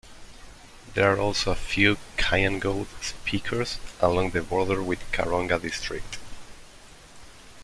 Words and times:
There 0.95 1.13
are 1.13 1.19
also 1.19 1.51
a 1.51 1.55
few 1.55 1.97
Kyangonde 2.17 2.87
speakers 3.03 3.77
along 3.99 4.31
the 4.31 4.41
border 4.41 4.81
with 4.81 5.03
Karonga 5.11 5.61
District. 5.61 6.17